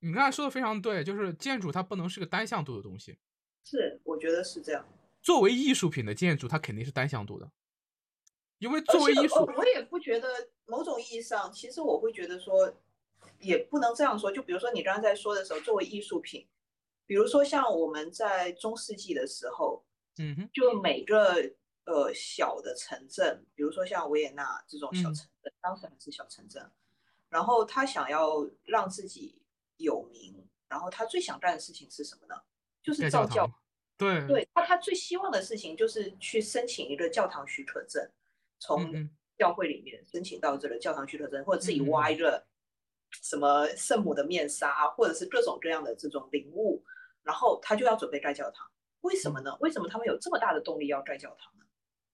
[0.00, 3.18] 你刚才说的非常对，就是建筑它不能是个单向度的东西。
[3.64, 4.86] 是，我觉得是这样。
[5.20, 7.50] 作为艺术品的建筑，它肯定是单向度的，
[8.58, 12.72] 因为作为艺术，我也不觉得某种意义上，其实我会觉得说，
[13.40, 14.30] 也不能这样说。
[14.30, 16.46] 就比如说你刚才在说的时候，作为艺术品，
[17.04, 19.84] 比如说像我们在中世纪的时候，
[20.18, 21.34] 嗯哼，就每个
[21.84, 26.70] 呃小的城镇，比如说像维也纳这种小城镇，当时还是小城镇，
[27.28, 29.42] 然后他想要让自己
[29.78, 32.40] 有名，然后他最想干的事情是什么呢？
[32.82, 33.50] 就是造教。
[33.96, 38.08] 对，对他他最希望的事情就是去申请一个教堂许可证，
[38.60, 38.92] 从
[39.36, 42.46] 教会里面申请到这个教堂许可证，或者自己挖一个
[43.10, 46.84] 什么圣母的面纱，或者是各种各样的这种灵物，
[47.24, 48.70] 然后他就要准备盖教堂。
[49.00, 49.56] 为什么呢？
[49.60, 51.64] 为什么他们有这么大的动力要盖教堂呢？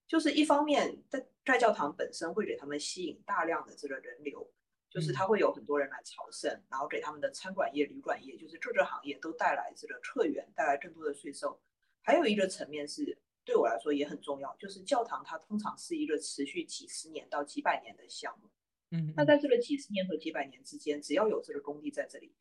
[0.07, 4.51] 就是一方面，在盖教堂本身会给他们吸引大量的这个人流，
[4.95, 11.61] 就是他会有很多人来朝圣，然后给他们的餐馆业、旅馆业，就是各个行业都带来这个客源，带来更多的税收。
[12.01, 18.49] 还有一个层面是对我来说也很重要，就是教堂它通常是一个持续几十年到几百年的项目。
[18.93, 22.33] 嗯，那在这个几十年和几百年之间，只要有这个工地在这里，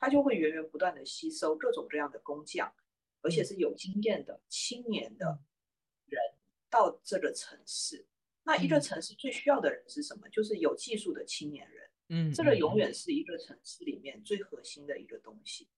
[0.00, 2.74] 它就会源源不断的吸收各种各样的工匠，
[3.22, 5.38] 而且是有经验的青年的
[6.06, 6.20] 人
[6.68, 8.04] 到这个城市。
[8.42, 10.28] 那一个城市最需要的人是什么？
[10.30, 11.88] 就是有技术的青年人。
[12.10, 15.68] 嗯，这个永远是一个城市里面最核心的一个东西。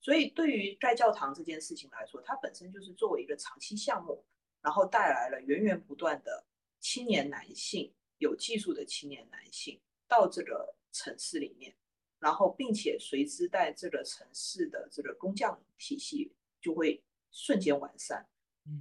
[0.00, 4.24] 所以，对于盖教堂这件事情来说，它本身就是作为一个长期项目，
[4.62, 6.46] 然后带来了源源不断的
[6.78, 11.74] 青年男性、有技术的青年男性到这个城市里面，
[12.18, 16.32] 然后并且随之在这个城市的这个工匠体系
[16.62, 18.26] 就会瞬间完善，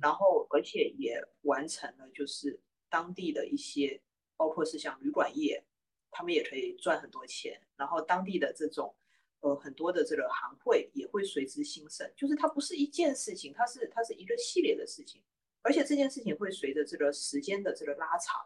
[0.02, 4.02] 然后而且也完成了就是当地的一些，
[4.38, 5.66] 包括是像旅馆业，
[6.12, 8.96] 他们也可以赚很多钱，然后当地的这种。
[9.42, 15.24] 呃，很多的这个行会也会随之兴盛，就是它不是一件事情，它是它是一个系列的事情，
[15.62, 18.46] 而且这件事情会随着这个时间的这个拉长，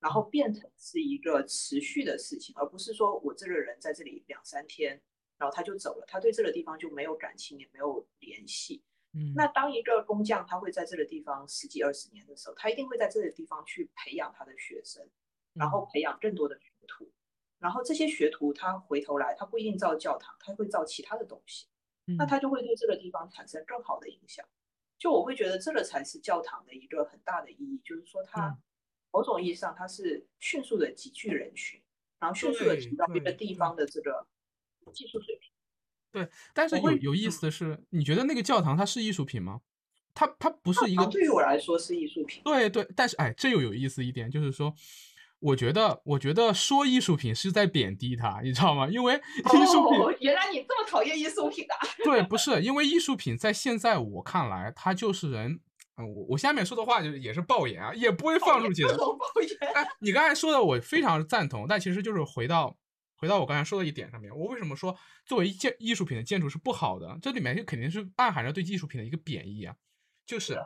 [0.00, 5.00] 然后变成是一个持续的事情，而不是说我这个人在这里两三天，
[5.38, 8.82] 然后他就走了，他对这个地方就没有感情，也没有联系。
[9.12, 15.08] 嗯，那当一个工匠他会在这个地方十几二十年的时候，他一定会在这个地方去培养他的学生，
[15.52, 17.10] 然后培养更多的学徒。
[17.58, 21.68] 然后这些学徒他回头来，他不一定造教堂，他会造其他的东西，
[22.18, 24.44] 那他就会对这个地方产生更好的影响。
[24.98, 28.58] 就我会觉得这个才是教堂的一个很大的意义，就是说它
[29.12, 31.80] 某种意义上它是迅速的集聚人群，
[32.18, 34.26] 然后迅速的提高这个地方的这个
[34.92, 35.52] 技术水平。
[36.10, 39.60] 对，但是有有意思的是，你觉得那个教堂它是艺术品吗？
[40.14, 42.42] 它它不是一个，对于我来说是艺术品。
[42.42, 44.74] 对对，但是哎，这又有意思一点，就是说。
[45.42, 48.86] 我觉得，我觉得说艺术品是在贬低它，你知道吗？
[48.88, 51.74] 因为艺术品，原来你这么讨厌艺术品的？
[52.04, 55.58] 对，不是，因为艺术品在现在我看来，它就是人，
[55.96, 58.96] 嗯，我我下面说的话就是也是爆言啊，也不会放出去的。
[58.96, 59.72] 爆言。
[59.74, 62.76] 哎，你刚才说的我非常赞同，但其实就是回到
[63.16, 67.18] 回到我刚才说的一点上面，我为什么说作为建艺术品的建筑是不好的？
[67.20, 69.74] 这里面就肯定是暗含着对艺术品的一个贬义啊，
[70.24, 70.56] 就是。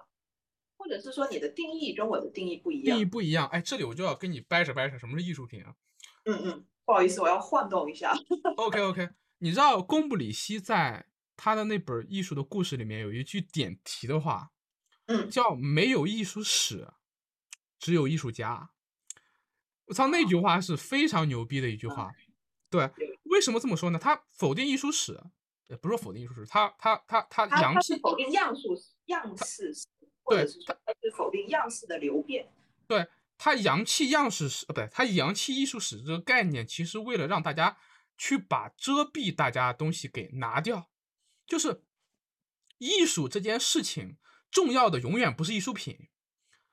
[0.86, 3.48] 或者是说你的定义跟我的定义不一样，定义不一样。
[3.48, 5.74] 哎，这里我就要跟你掰扯掰扯，什么是艺术品啊？
[6.26, 8.16] 嗯嗯，不好意思，我要晃动一下。
[8.56, 9.08] OK OK，
[9.38, 14.52] 你知道贡布里希在他的那本艺术的故事里面有一句点题的话，
[15.06, 16.86] 嗯，叫没有艺术史，
[17.80, 18.70] 只有艺术家。
[19.86, 22.12] 我操，那句话是非常牛逼的一句话。
[22.70, 22.88] 对，
[23.24, 23.98] 为什么这么说呢？
[23.98, 25.20] 他否定艺术史，
[25.66, 28.62] 也不是否定艺术史，他他他他他是否定样式
[29.06, 29.72] 样式。
[30.28, 32.48] 对，他是否定样式的流变。
[32.87, 33.06] 对
[33.38, 37.76] 他洋气样式史，呃，不对，他洋气艺术史这个概念，其实为了让大家
[38.16, 40.88] 去把遮蔽大家的东西给拿掉，
[41.47, 41.82] 就是
[42.78, 44.16] 艺术这件事情
[44.50, 46.09] 重要的永远不是艺术品。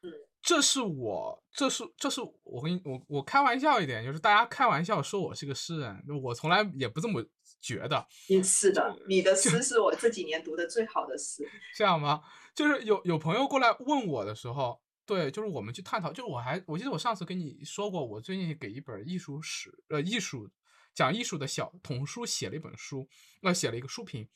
[0.02, 0.12] 嗯，
[0.42, 7.25] 这是我，这是，这是我跟你我我开玩笑一点，就是大家开玩笑说我是个诗人，我从来也不这么
[7.63, 8.06] 觉得。
[8.44, 11.50] 是的，你的诗是我这几年读的最好的诗。
[11.74, 12.21] 这样吗？
[12.54, 16.12] 就是有有朋友过来问我的时候，对，就是我们去探讨。
[16.12, 20.50] 就是我还我记得我上次跟你说过，我最近给一本艺术史，呃，艺术
[20.94, 23.07] 讲艺术的小童书写了一本书，
[23.42, 24.27] 呃，写了一个书评，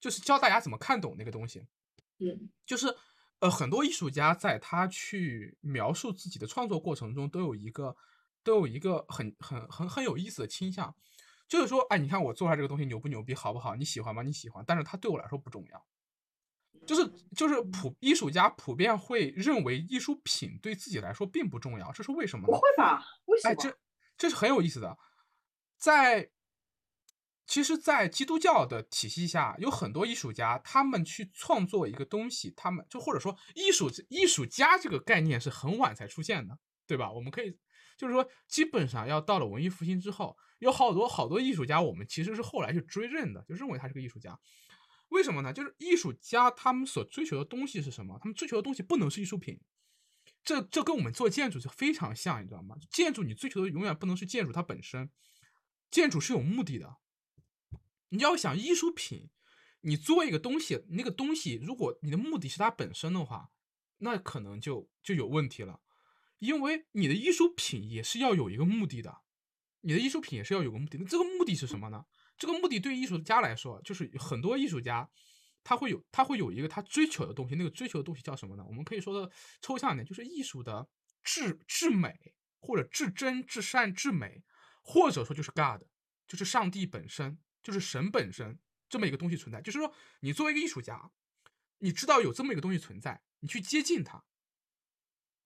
[0.00, 1.66] 就是教大家怎么看懂那个东西。
[2.20, 2.86] 嗯，就是
[3.40, 7.94] 呃，很多艺术家在他去描述自己的创作过程中，都有一个
[8.42, 10.96] 都有一个很很很很有意思的倾向，
[11.48, 13.74] 就是说，哎，你看我做出来这个东西牛不牛逼，好不好？
[13.74, 14.22] 你喜欢吗？
[14.22, 15.86] 你喜欢，但是它对我来说不重要。
[16.86, 22.52] 就是就是普艺术家普遍会认为艺术品对自己来说并不重要，这是为什么呢？
[22.52, 23.04] 不会吧？
[23.24, 23.52] 为什么？
[23.52, 23.76] 哎，这
[24.16, 24.96] 这是很有意思的，
[25.76, 26.30] 在
[27.46, 37.10] 其实，在基督教的体系下，有很多艺术家，他们去创作一个东西，他们就或者说艺术艺术家这个概念是很晚才出现的，对吧？
[37.10, 37.58] 我们可以
[37.98, 44.38] 就是说，基本上要到了文艺复兴之后，有好多好多艺术家，我们其实是后来去追认的，就认为他是个艺术家。
[45.08, 45.52] 为什么呢？
[45.52, 48.18] 就是艺术家他们所追求的东西是什么？
[48.20, 49.60] 他们追求的东西不能是艺术品。
[50.44, 52.76] 这这跟我们做建筑就非常像，你知道吗？
[52.90, 55.10] 建筑你追求的永远不能是建筑它本身，
[55.90, 56.96] 建筑是有目的的。
[58.10, 59.28] 你要想艺术品，
[59.80, 63.50] 你做一个东西，那个东西如果你的目的是它本身的话，
[63.98, 65.80] 那可能就就有问题了，
[66.38, 69.22] 因为你的艺术品也是要有一个目的的，
[69.80, 70.98] 你的艺术品也是要有个目的。
[70.98, 72.04] 那这个目的是什么呢？
[72.36, 75.08] 这个目的对于艺术家来说，就是很多艺术家
[75.62, 78.64] 他会有他会有一个他追求的东西，那个追求的东西叫什么呢？
[78.66, 79.30] 我们可以说的
[79.60, 80.88] 抽象一点，就是艺术的
[81.22, 84.42] 至至美，或者至真、至善、至美，
[84.82, 85.82] 或者说就是 God，
[86.26, 87.38] 就是上帝本身。
[87.60, 88.58] 就是神本身
[88.88, 91.10] 这么一个东西存在，就是说，你作为一个艺术家，
[91.78, 94.24] 你知道有这么一个东西存在，你去接近它，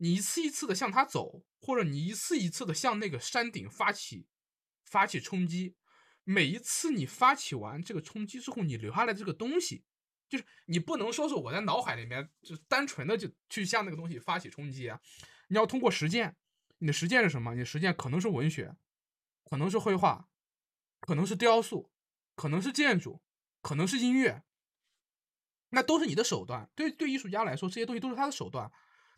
[0.03, 4.27] 你一次一次的向它走，或者你一次一次的向那个山顶发起
[4.85, 5.77] 发起冲击，
[6.25, 9.85] 每一次你发起完这个冲击之后，你留下来这个东西，
[10.29, 15.01] 就是你不能说是我在脑海里面就单纯的就去向那个东西发起冲击啊，
[15.47, 16.35] 你要通过实践，
[16.79, 17.53] 你的实践是什么？
[17.53, 18.75] 你的实践可能是文学，
[19.45, 20.29] 可能是绘画，
[21.01, 21.91] 可能是雕塑。
[22.35, 23.21] 可能是建筑，
[23.61, 24.43] 可能是音乐，
[25.69, 26.71] 那都是你的手段。
[26.75, 28.73] 对对，艺术家来说，这些东西都是他的手段。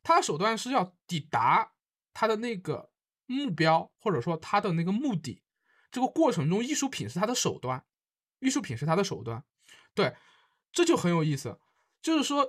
[0.04, 1.72] 他的手段是要抵达
[2.12, 2.92] 他的那个
[3.26, 5.42] 目标，或者说他的那个目的。
[5.90, 7.84] 这个过程中，艺术品是他的手段，
[8.38, 9.42] 艺术品是他的手段。
[9.94, 10.14] 对，
[10.72, 11.58] 这就很有意思。
[12.02, 12.46] 就是说，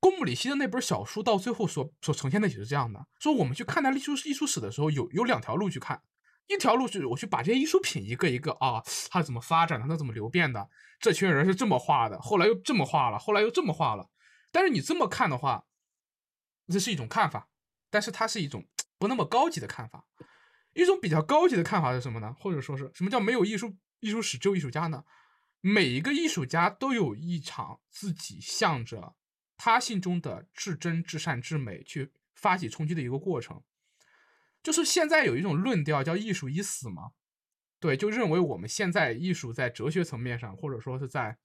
[0.00, 6.02] 贡布里希的那本小书到最后所所呈现的也是这样的：说我们去看待艺术艺术史的时候，有有两条路去看。
[6.46, 8.80] 一条路是我去把这些艺术品一个一个啊，
[9.10, 10.70] 它怎么发展的，它怎么流变的？
[11.00, 14.08] 这群人是这么画的，后来又这么画了，后来又这么画了。
[14.52, 15.65] 但是你这么看的话，
[16.72, 17.48] 这是一种看法，
[17.90, 18.66] 但是它是一种
[18.98, 20.06] 不那么高级的看法。
[20.72, 22.36] 一种比较高级的看法是什么呢？
[22.38, 25.04] 或者说是什么叫没有艺术艺术史只有艺术家呢？
[25.62, 29.16] 每一个艺术家都有一场自己向着
[29.56, 33.62] 他心中的至真、至善、至美去发起冲击的一个过程。
[34.62, 37.12] 就是现在有一种论调叫艺术已死嘛，
[37.80, 41.38] 对，就认为我们现在艺术在哲学层面上，或者说是在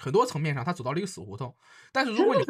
[0.00, 1.56] 很多层面上，它走到了一个死胡同。
[1.92, 2.44] 但是如果你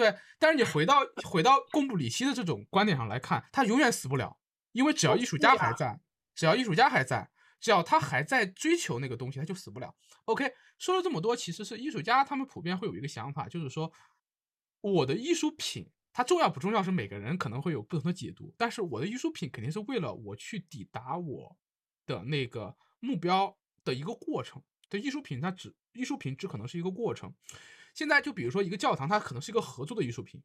[0.00, 4.38] 对，但是你回到回到贡布里希的这种观点上来看，他永远死不了，
[4.72, 6.00] 因为只要艺术家还在，
[6.34, 7.30] 只要艺术家还在，
[7.60, 9.94] 只要他还在追求那个东西，他就死不了。
[10.24, 13.92] OK，说了这么多，其实是艺术家他们普遍会有一个想法，就是说
[14.80, 15.90] 我的艺术品。
[16.12, 21.56] 它重要不重要是每个人可能会有不同的解读，但是我的艺术品肯定是为了我去抵达我
[22.04, 24.60] 的那个目标的一个过程。
[24.88, 27.32] 对，艺术品它只艺术品只可能是一个过程。
[27.94, 30.42] 现在就比如说一个教堂，它可能是一个合作的艺术品。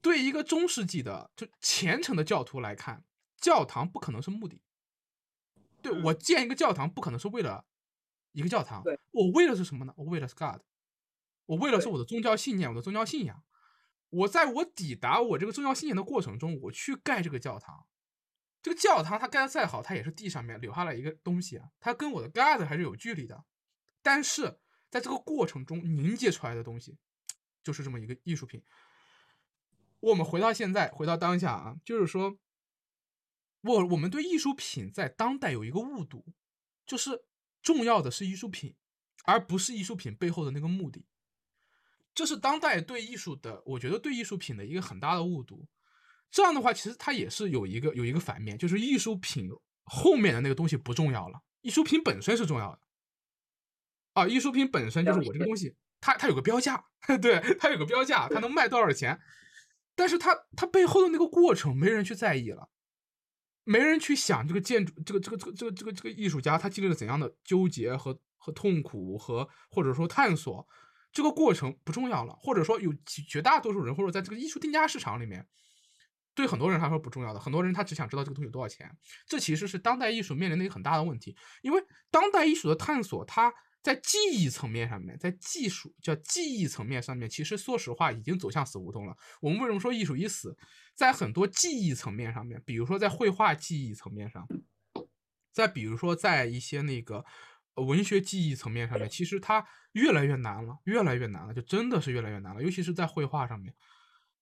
[0.00, 3.04] 对一个中世纪的就虔诚的教徒来看，
[3.36, 4.62] 教堂不可能是目的。
[5.82, 7.64] 对我建一个教堂不可能是为了
[8.32, 9.92] 一个教堂，我为的是什么呢？
[9.96, 10.60] 我为了是 God，
[11.46, 13.42] 我为了是我的宗教信念，我的宗教信仰。
[14.10, 17.86] 我在我抵达我这个宗教信念的过程中，我去盖这个教堂。
[18.62, 23.44] 这个教堂它盖的再好，它也是地上面留下来一个东西啊，它跟我的 God 还是有距离的。
[24.02, 26.96] 但是在这个过程中凝结出来的东西，
[27.62, 28.62] 就是这么一个艺术品。
[30.00, 32.38] 我们回到现在，回到当下啊，就是说，
[33.62, 36.24] 我我们对艺术品在当代有一个误读，
[36.86, 37.24] 就是
[37.62, 38.76] 重要的是艺术品，
[39.24, 41.06] 而不是艺术品背后的那个目的。
[42.14, 45.66] 这是当代对艺术的，我觉得对艺术品的一个很大的误读。
[46.30, 49.50] 这样的话，其实它也是有一个有一个反面，就是艺术品
[49.84, 52.80] 后面的那个东西不重要了，艺术品本身是重要的。
[54.16, 56.82] 啊，艺术品本身就是我这个东西，它它有个标价，
[57.20, 59.20] 对，它有个标价，它能卖多少钱？
[59.94, 62.70] 但是它它背后的那个过程，没人去在意了，
[63.64, 70.66] 没人去想这个建筑，这个这个这个这个这个这个艺术家他经历了怎样的纠结和和痛苦和或者说探索。
[71.12, 75.46] 这个过程不重要了，或者说有绝大多数人，或者在这个艺术定价市场里面，
[76.34, 77.40] 对很多人来说不重要的。
[77.40, 78.94] 很多人他只想知道这个东西多少钱。
[79.26, 83.50] 这其实是当代艺术面临的一个很大的问题，因为当代艺术的探索，它
[83.86, 89.16] 在技艺层面上面，在技术叫技艺层面上面，其实说实话已经走向死胡同了。
[89.40, 90.58] 我们为什么说艺术已死？
[90.96, 94.44] 在很多技艺层面上面，比如说在绘画技艺层面上，
[95.52, 97.24] 再比如说在一些那个。
[97.76, 99.62] 文学技艺层面上面，其实它
[99.92, 103.74] 越来越难了，越来越难了，就真的是越来越难了，尤其是在绘画上面。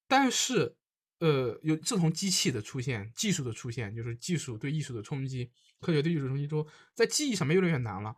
[0.06, 0.76] 但是
[1.18, 8.14] 呃，有自从机器的出现、技术的出现，就是技术对艺术的冲击、科学对艺术冲击之后，在技艺上面越来越难了。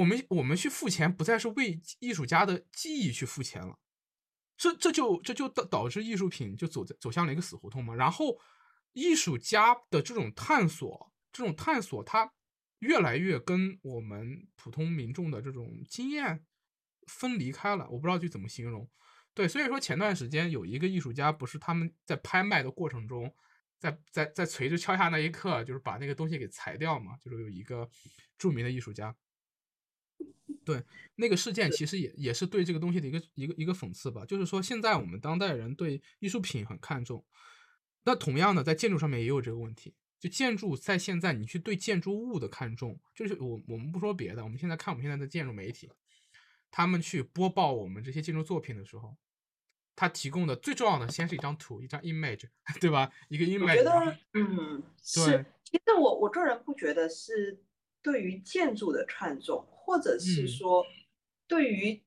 [0.00, 3.78] 我们我们去付钱，不再是为艺术家的技艺去付钱了。
[4.56, 7.94] 这这就这就导导致艺术品就走走向了一个死胡同嘛。
[7.94, 8.40] 然后，
[8.92, 12.32] 艺术家的这种探索，这种探索，它
[12.78, 16.46] 越来越跟我们普通民众的这种经验
[17.06, 17.86] 分离开了。
[17.90, 18.88] 我不知道去怎么形容。
[19.34, 23.34] 对，所以说前段时间有一个艺术家，不是他们在拍卖的过程中，
[23.78, 27.18] 在在在锤子敲下那一刻，就是把那个东西给裁掉嘛。
[27.18, 27.86] 就是有一个
[28.38, 29.14] 著名的艺术家。
[30.64, 30.82] 对
[31.16, 34.24] 那个事件，其实也也是对这个东西的一个一个一个讽刺吧。
[34.24, 37.24] 就是说，现在我们当代人对艺术品很看重，
[38.04, 39.94] 那同样的，在建筑上面也有这个问题。
[40.18, 45.90] 就建筑在现在，你去对建筑物的看重，就是我我们不说别的，我们现在看我们现在的建筑媒体，
[46.70, 49.16] 他们去播报我们这些建筑作品的时候，
[49.96, 52.44] 他提供的最重要的先是一张图，一张 image，
[52.78, 53.10] 对吧？
[53.30, 53.62] 一个 image。
[53.62, 55.46] 我觉得，嗯，是。
[55.64, 57.58] 其实我我个人不觉得是
[58.02, 59.66] 对于建筑的看重。
[59.90, 60.86] 或者是说，
[61.48, 62.00] 对于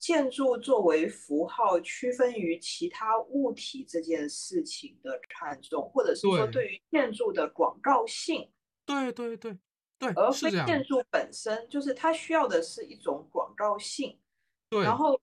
[0.00, 6.66] 建筑作为符号区分于其他物体这件事情的看重，或者是说对。
[6.66, 8.50] 于建筑的广告性，
[8.84, 9.56] 对对对
[10.00, 14.18] 对，而非建筑本身，就是它需要的是一种广告性，
[14.68, 15.20] 对，然后。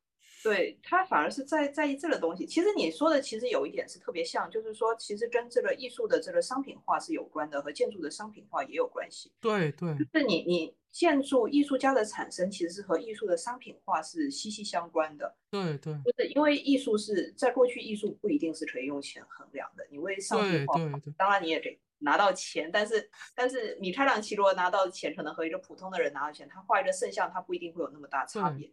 [0.50, 2.46] 对他反而是在在意这个东西。
[2.46, 9.32] 其实你说的其实有一点是特别像，就是说其实跟这个艺术的这个商品化是有关的，和建筑的商品化也有关系。
[9.42, 15.36] 对对，就是你你建筑艺术家的产生其实是和艺术的商品化是息息相关的。
[15.50, 19.86] 对对，就是因为艺术是在过去，艺术不一定是可以用钱衡量的。
[19.90, 20.80] 你为商品化，
[21.18, 28.72] 当然你也得拿到钱，但是但是米开朗基罗拿到的钱可能和一个普通的人拿到钱，他画一个圣像，他不一定会有那么大差别。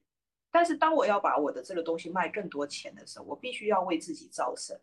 [0.53, 4.79] 但是当我要把我的这个东西卖更多钱的时候，我必须要为自己招生，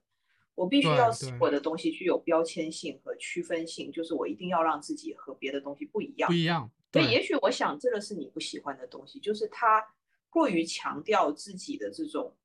[0.56, 6.28] 我必须要使我的东西具有标签性和区分性，就是我一定要让自己和别的东西不一样。
[6.28, 6.70] 不一样。
[6.92, 9.86] 所以也许我想这个是你不喜欢的东西，就是它
[10.32, 12.36] 过于强调自己的这种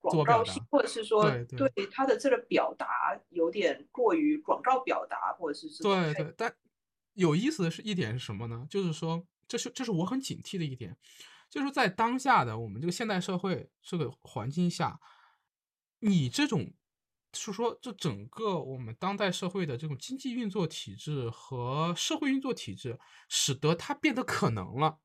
[0.00, 6.32] 广告性，或者是说对它的这个表达有点过于广告表达，或者是对对。
[6.34, 6.54] 但
[7.12, 8.66] 有意思的是一点是什么呢？
[8.70, 10.96] 就是说，这是这是我很警惕的一点。
[11.50, 15.00] 就是在当下的我们这个现代社会这个环境下，
[16.00, 16.74] 你这种
[17.32, 25.00] 是说，这整个我们当代社会的这种经济运作体制和社会运作体制，使得它变得可能了。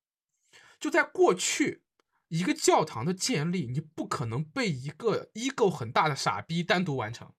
[0.80, 1.84] 就在过去，
[2.28, 7.34] 一个教堂的建立，你不可能被一个 ego 很大的傻逼单独完成。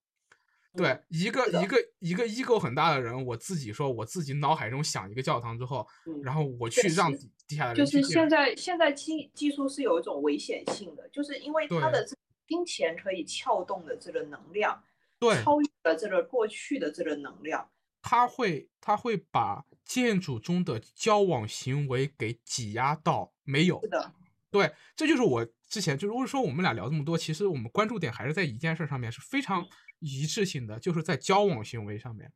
[0.77, 5.87] 对，一个一个一个 ego 很大的人，我自己说，我自己脑海中想一个教堂之后，
[6.23, 7.13] 然后我去让
[7.47, 12.05] 底下的人就是现在现在技技术是有一种危险性的，就是因为它的
[12.49, 14.83] 金钱可以撬动的这个能量，
[15.21, 17.71] 对，超越了这个过去的这个能量，
[18.03, 23.81] 它会它会把建筑中的交往行为给挤压到没有。
[23.81, 24.13] 是的，
[24.51, 29.65] 对，这就是我之前就如果说我们俩聊这么多，其实我们关注点还是在一件事上面，是非常。
[30.05, 32.33] 一致性的就是在交往行为上面，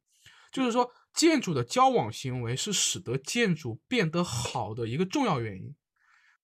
[0.51, 5.75] 就是说建筑的交往行为是使得建筑变得好的一个重要原因。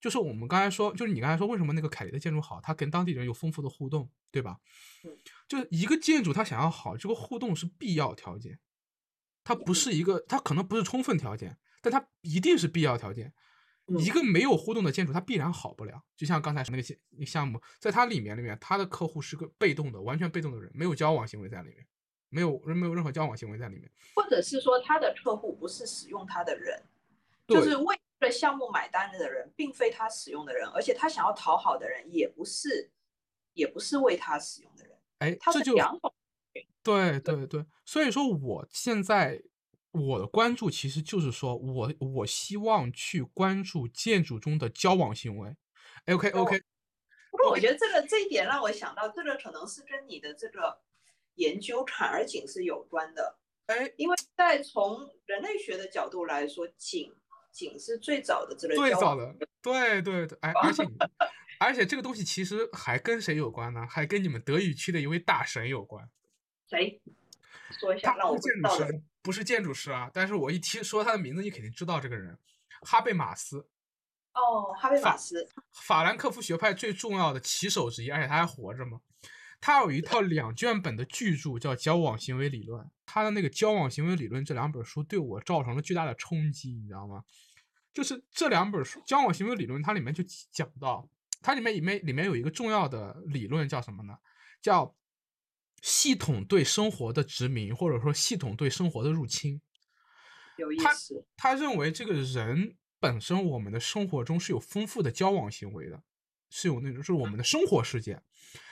[0.00, 4.58] 就是我们刚才说，就是你刚才说为什么那个凯利的建筑好，它跟当地人有丰富的互动，对吧？
[5.48, 8.58] 就是一个建筑它想要好，这个互动是必要条件，
[9.42, 13.32] 它不是一个，它可能不是充分条件，但它一定是必要条件。
[13.98, 16.02] 一个没有互动的建筑，它必然好不了。
[16.16, 21.86] 就像刚才那个项项目，在它里面里面，它的客户是个被动的、完全被动的人，没有交往行为在里面，
[22.30, 23.90] 没有人没有任何交往行为在里面。
[24.14, 26.82] 或者是说，他的客户不是使用他的人，
[27.46, 32.90] 就是为了项目买单的人，并非他使用的人，而且他想要讨好的人，也不是，
[33.52, 34.96] 也不是为他使用的人。
[35.18, 36.14] 哎，这就两种。
[36.82, 39.42] 对对对，所以说我现在。
[39.94, 45.56] 我的关注其实就是说，我我希望去关注建筑中的交往行为。
[46.06, 46.60] OK OK。
[47.30, 50.78] 不过我觉得这个这一点让我想到，这个可能是跟你的这个
[51.36, 53.38] 研究产儿景是有关的。
[53.66, 57.12] 哎，因为在从人类学的角度来说，景
[57.50, 60.38] 景是最早的这类最早的，对对对。
[60.42, 60.82] 哎，而且
[61.58, 63.86] 而且这个东西其实还跟谁有关呢？
[63.88, 66.08] 还跟你们德语区的一位大神有关。
[66.68, 67.00] 谁？
[67.70, 72.38] 说一下，让我建筑师，不是建筑师啊，但是我一听说他的名字，你肯定知道这个人，
[72.82, 73.68] 哈贝马斯。
[74.34, 79.00] 哦，哈贝马斯，法兰克福学派最重要的旗手之一，而且他还活着吗？
[79.60, 82.84] 他有一套两卷本的巨著，叫《交往行为理论》。
[83.06, 87.22] 他的那个《交往行为理论》这两本书对我造成了巨大的冲击，你知道吗？
[87.92, 91.08] 就是这两本书，《交往行为理论》它里面就讲到，
[91.40, 94.18] 它里面里面里面有一个重要的理论叫什么呢？
[94.60, 94.94] 叫
[95.84, 99.60] 系统对生活的殖民，或者说系统对生活的入侵。
[100.56, 101.26] 有意思。
[101.36, 106.02] 他认为这个人本身，我们的生活中是有丰富的交往行为的，
[106.48, 108.22] 是有那种是我们的生活世界。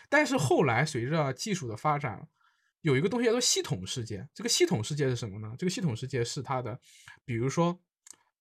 [0.09, 2.27] 但是后来随着技术的发展，
[2.81, 4.27] 有一个东西叫做系统世界。
[4.33, 5.55] 这个系统世界是什么呢？
[5.59, 6.81] 这个系统世界是它的，
[7.27, 7.79] 比如说，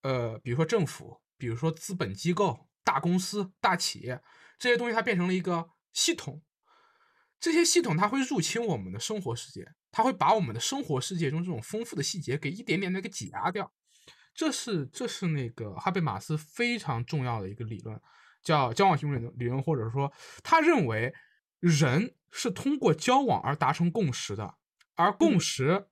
[0.04, 4.22] 呃，比如说政府，比如说资本机构、大公司、大企业
[4.58, 6.42] 这些东西，它变成了一个系统。
[7.42, 13.74] 这些系统它会入侵我们的生活世界，它会把我们的生活世界中这种丰富的细节给一点点的给挤压掉。
[14.34, 18.00] 这是这是那个哈贝马斯非常重要的一个理论，
[18.44, 21.12] 叫交往行为理论，或者说他认为
[21.60, 24.54] 人是通过交往而达成共识的，
[24.96, 25.88] 而共识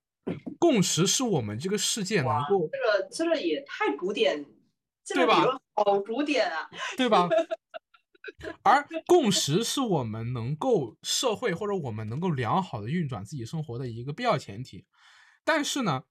[0.60, 4.46] 共识是我们这个世界能够这个这个也太古典，
[5.04, 6.70] 这个对吧理论好古典啊。
[6.96, 7.28] 对吧？
[8.64, 14.86] 而共识是我们能够社会或者我们能够良好的运转自己生活的一个必要前提。
[15.44, 16.04] 但是呢，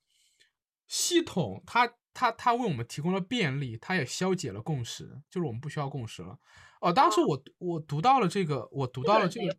[0.87, 6.39] 系统它它它为我们提供了便利，它也消解了共识，就是我们不需要共识了。
[6.81, 9.57] 哦，当时我我读到了这个，我读到了这个，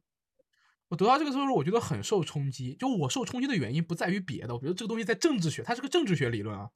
[0.87, 2.75] 我读到这个时候，我觉得很受冲击。
[2.75, 6.69] 就我受冲击的原因不在于别的，我觉得这个东西在政治学，它是个政治学理论啊。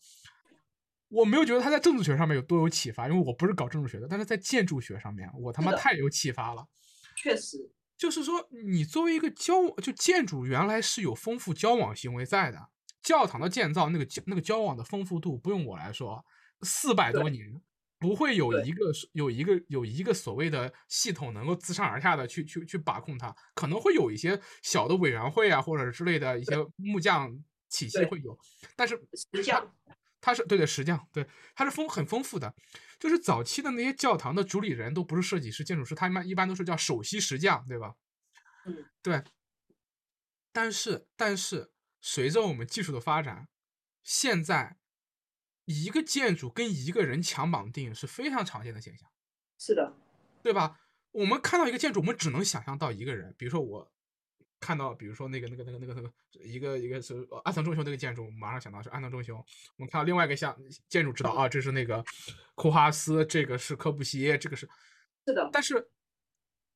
[1.14, 6.68] 我没有觉得他在政治学上面有多有启发，因为我不是搞政治学的，但是在建筑学上面，我他妈太有启发了。
[7.16, 12.70] 确实，就是说，你作为一个交，就建筑原来是有丰富交往行为在的。
[13.04, 16.26] 教堂的建造，那个交那个交往的丰富度，不用我来说，
[16.62, 17.62] 四百多年
[18.00, 27.30] 不会有一个有一个有一个所谓的系统能够自上而下的去去去把控它，可能会有一些小的委员会啊，或者之类的一些木匠
[27.70, 28.38] 体系会有，
[28.76, 29.70] 但是实匠
[30.26, 32.56] 它是对对石匠，对它是丰很丰富的，
[32.98, 37.96] 就是早期的那些教堂的主理人都不是设计师、建筑师，他们一般都是叫首席石匠，对吧？
[38.66, 39.22] 嗯，对。
[40.54, 43.50] 但是但是随着我们技术的发展，
[44.02, 44.78] 现在
[45.66, 49.12] 一个建筑跟一个人强绑定是非常常见的现象，
[49.60, 49.94] 是的，
[50.42, 50.80] 对吧？
[51.12, 53.92] 我们看到一个建筑，我们只能想象到一个人，比如说我。
[54.66, 56.10] 看到，比如说那个、那个、那个、那个、那个
[56.42, 59.38] 一个一个是呃安藤忠雄那个建筑，马上想到是安藤忠雄。
[59.76, 62.02] 我们看到另外一个像建筑，知道啊，这是那个
[62.56, 64.70] 库哈斯，这个是科布西耶，这个是，
[65.28, 65.90] 是的，但是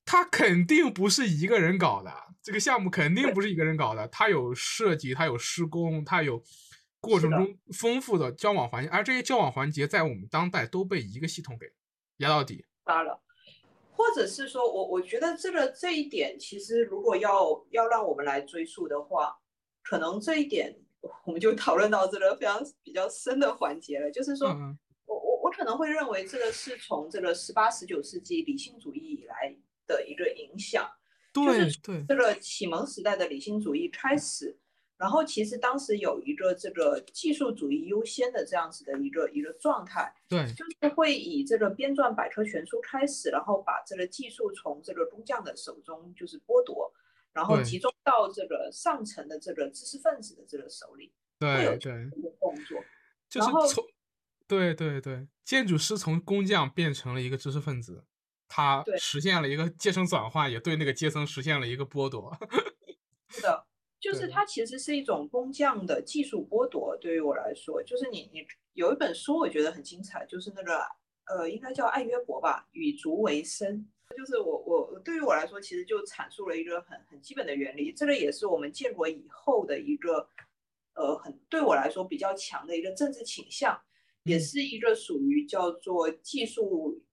[0.04, 2.12] 他肯定不是一个人搞的，
[2.44, 6.44] 这个项目肯定不是一个人搞的，他有设计，他有施工，他有
[7.00, 11.72] 过程中丰富的交往环节，而这些交往环节在我们当代都被一个系统给
[12.18, 12.66] 压到底。
[12.84, 13.22] 发了。
[13.98, 19.36] 或者是说我我觉得这个这一点，其实如果要要让我们来追溯的话，
[19.82, 20.78] 可能这一点
[21.26, 24.12] 我们就讨论到这个非常比较深的环节了。
[24.12, 24.78] 就是说嗯。
[25.08, 29.56] 我我我可能会认为这个是从这个十八十九世纪理性主义以来
[29.88, 30.86] 的一个影响，
[31.34, 34.60] 就是对对，这个启蒙时代的理性主义开始，
[34.98, 40.14] 然后其实当时有一个这个技术主义优先的这样子的一个一个状态。
[40.28, 46.92] 对就是会以这个编撰百科全书开始，然后把这个技术从这个工匠的手中就是剥夺，
[47.32, 52.84] 然后集中到这个上层的这个知识分子的这个手里，对对，动作。
[53.30, 53.86] 就是从，
[54.48, 58.06] 对对对，建筑师从工匠变成了一个知识分子，
[58.48, 62.38] 他实现了一个阶层转换，也对那个阶层实现了一个剥夺。
[63.30, 63.67] 是的，
[64.00, 66.96] 就是它其实是一种工匠的技术剥夺。
[66.98, 70.82] 对于我来说，就是你你有一本书我觉得很精彩，就是那个
[71.26, 73.80] 呃，应该叫艾约伯吧，《与竹为生》。
[74.16, 80.30] 就是我我对于我来说，其实就阐述了一个很很基本的原理，这个也是我们建国以后的一个
[80.96, 83.78] 呃很对我来说比较强的一个政治倾向，
[84.24, 87.04] 也嗯是一个属于叫做技术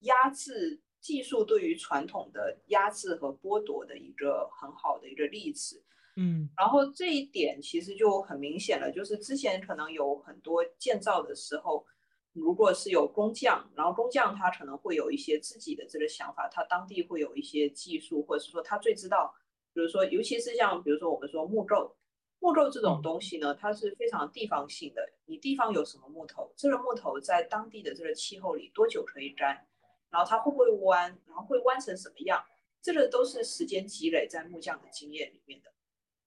[0.00, 5.84] 压制、技术对于传统的压制和剥夺的一个很好的一个例子。
[6.20, 11.86] 嗯然后这一点其实就很明显了，就是之前可能有很多建造的时候，
[12.32, 19.34] 如果是有工匠，然后工匠他可能会有一些自己的这个想法，他当地会有一些技术，或者是说他最知道，
[19.72, 21.96] 比如说尤其是像比如说我们说木构，
[22.38, 29.66] 木构这种嗯东西呢，它是非常地方性的，你地方有什么木头，这个木头在当地的这个气候里多久可以干，
[30.10, 32.42] 然后它会不会弯，然后会弯成什么样，
[32.80, 35.70] 这个都是时间积累在木匠的经验里面的。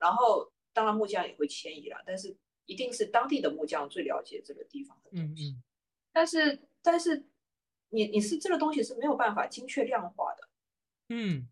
[0.04, 2.36] 然后当然木匠也会迁移了，但是
[2.66, 5.52] 一定是当地的木匠最了解这个地方的嗯东西。
[5.52, 5.64] 嗯
[6.12, 7.26] 但是但是
[7.88, 10.50] 你你是这个东西是没有办法精确量化的。
[11.08, 11.48] 嗯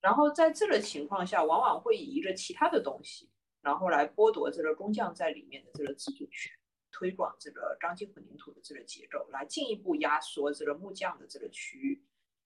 [0.00, 3.30] 然后在这个情况下，往往会以一个其他的东西，
[3.62, 6.52] 然后来剥夺这个工匠在里面的这个自主权，
[6.90, 12.04] 推广这个钢筋混凝土的这个结构，来进一步压缩这个木匠的这个区域。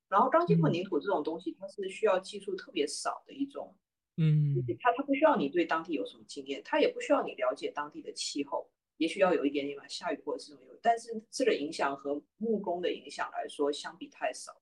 [0.09, 3.75] 然后钢筋混嗯凝土这种东西，它是需要技术特别少的一种
[4.19, 14.53] 嗯他他不需要你对当地有什么经验，他也不需要你了解当地的气候，也许要有一点点吧，下雨或者是什么有，但是这个影响和木工的影响来说相比太少。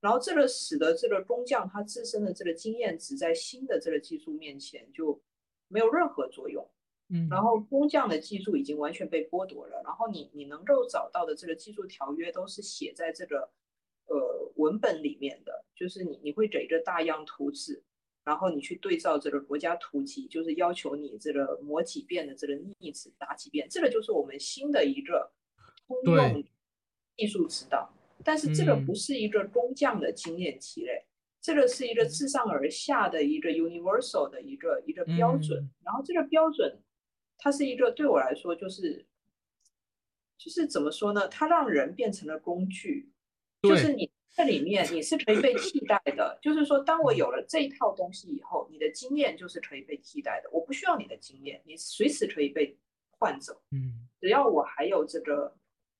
[0.00, 5.20] 然后这个使得这个工匠他自身的这个经验值在新的这个技术面前就
[5.66, 6.68] 没有任何作用。
[7.10, 13.50] 嗯，然后工匠的技术已经完全被剥夺了，然后你你能够找到的这个技术条约都是写在这个
[14.06, 17.82] 呃文本里面的，就是你你会给一个大样图纸，
[18.28, 25.32] 然后你去对照这个国家图集，就是要求你这个磨几遍的这个腻子打几遍，这个就是我们新的一个
[25.86, 26.44] 通用
[27.16, 27.90] 艺术指导。
[28.22, 31.06] 但是这个不是一个工匠的经验积累，
[31.40, 36.78] 这个是一个自上而下的一个 universal 的一个一个标准，然后这个标准。
[37.40, 39.06] 它是一个对我来说，就是
[40.36, 41.28] 就是怎么说呢？
[41.28, 43.10] 它让人变成了工具，
[43.62, 46.38] 就是你这里面你是可以被替代的。
[46.40, 50.48] 就是说，当我有了这一套东西以后，你的经验就是可以被替代的。
[50.52, 52.78] 我不需要你的经验，你随时可以被
[53.10, 53.60] 换走。
[53.72, 55.56] 嗯，只要我还有这个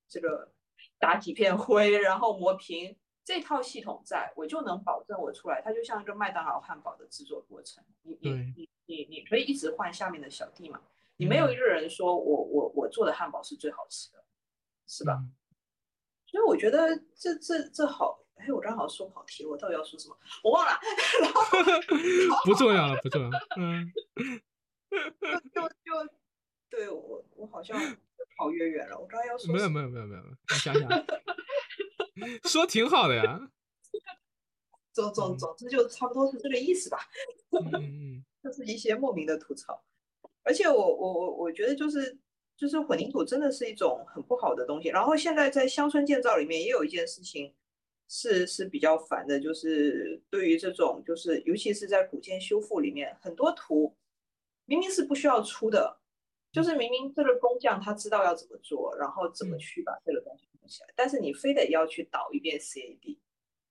[0.09, 0.53] 这个
[1.01, 5.61] 打几片灰，然后磨平这套系统，在我就能保证我出来。
[5.61, 10.81] 它就像一个麦当劳汉堡的制作过程，你你你你你可以一直换下面的小弟嘛。
[11.17, 14.25] 你没有一个人说我我我做的汉堡是最好吃的，
[14.87, 15.19] 是吧？
[16.31, 20.17] 所以我觉得这这这好，哎，我刚好说跑题了，我到底要说什么？
[20.45, 20.73] 我忘了。
[22.45, 23.31] 不重要了，不重要。
[23.57, 23.93] 嗯。
[24.91, 26.13] 就就就，
[26.71, 27.79] 对我我好像
[28.37, 28.99] 跑越远了。
[28.99, 30.89] 我刚刚要说没有没有没有没有，你想想，
[32.45, 33.51] 说挺好的呀。
[34.93, 36.99] 总总总之就差不多是这个意思吧。
[37.51, 38.25] 嗯嗯。
[38.43, 39.85] 就是一些莫名的吐槽。
[40.43, 42.19] 而且我我我我觉得就是
[42.57, 44.89] 就是混凝土真的是一种很不好的东西。
[44.89, 47.55] 然后现在在乡村建造里面也有一件事情
[48.09, 53.95] 是是比较烦的，就是对于这种就是尤其是在古建修复里面，很多图
[54.65, 56.01] 明明是不需要出的，
[56.51, 63.19] 就是明明这个工匠他知道要怎么做，然后怎么去把这个东西弄起来，但是你非得要去导一遍 CAD，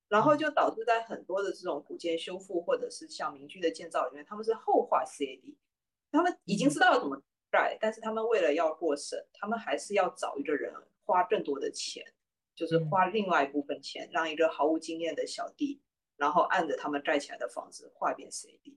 [0.08, 5.56] 然后就导致在很多的这种古建修复或者是像民居的建造里面，他们是后画 CAD。
[6.10, 7.21] 他们已经知道要怎么
[7.52, 10.73] 盖，但是他们为了要过审，他们还是要找一个人
[11.04, 12.02] 花更多的钱，
[12.58, 15.80] 就是花另外一部分钱，让一个毫无经验的小弟，
[16.17, 18.76] 然后按着他们盖起来的房子画遍 CAD。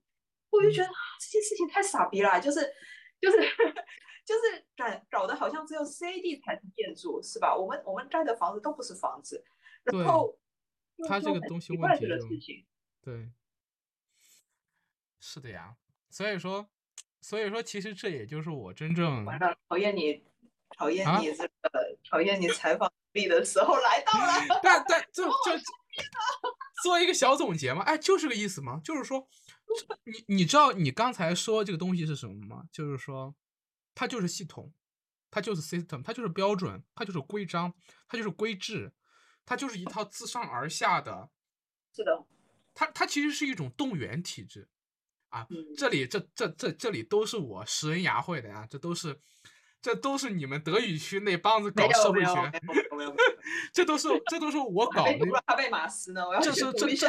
[0.50, 0.88] 我就觉得
[1.18, 2.60] 这件事情太傻逼了，就是
[3.20, 3.38] 就是
[4.24, 7.56] 就是搞搞得好像只有 CAD 才是建筑，是吧？
[7.56, 9.42] 我们我们盖的房子都不是房子，
[9.82, 10.38] 然后
[11.08, 12.14] 他这个东西问题就
[13.02, 13.30] 对，
[15.18, 15.76] 是的呀，
[16.10, 16.68] 所以说。
[17.22, 20.24] 所以说，其实这也就是我真正完了讨厌你，
[20.76, 24.60] 讨厌你这个讨厌你采访力的时候来到了。
[24.62, 25.58] 但但就就
[26.82, 29.28] 做一个小总结嘛，哎，就是个意思嘛，就是说，
[30.04, 32.64] 你你知道你刚才说这个东西是什么吗？
[32.72, 33.34] 就是说，
[33.94, 34.72] 它就是系统，
[35.30, 37.74] 它就是 system，它就是标准，它就是规章，
[38.08, 38.92] 它就是规制，
[39.44, 41.30] 它就是一套自上而下的。
[41.94, 42.24] 是的。
[42.72, 44.68] 它它其实是一种动员体制。
[45.28, 45.46] 啊，
[45.78, 49.16] 这里这这这这里都是我食人牙会的呀，这都是，
[49.82, 52.52] 这都是你们德语区那帮子搞社会学，
[53.72, 55.18] 这都是这都是我搞的。
[55.46, 56.26] 哈贝马斯呢？
[56.26, 57.08] 我要这是这这，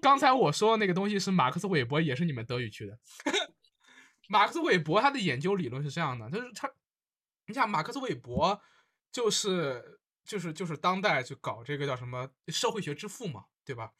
[0.00, 2.98] 刚才我说的那个东西是马克思韦伯，也是你们德语区的。
[4.28, 6.70] 马克思韦伯他的研究理论是这样的，就是他，
[7.46, 8.60] 你想马克思韦伯
[9.10, 13.44] 就是就是就是当代就搞这个叫什么社会学之父嘛。
[13.66, 13.90] 对吧？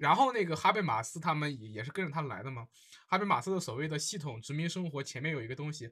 [0.00, 2.68] 然后那个哈贝马斯他们也也是跟着他来的嘛。
[3.06, 5.90] 哈贝马斯的所谓的系统殖民生活前面有一个东西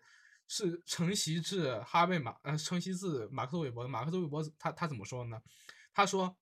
[0.48, 3.88] 是承袭自哈贝马呃承袭自马克思韦伯的。
[3.88, 5.40] 马克思韦伯他他怎么说呢？
[5.92, 6.36] 他说，